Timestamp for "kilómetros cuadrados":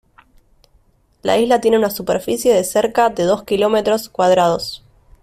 3.43-4.83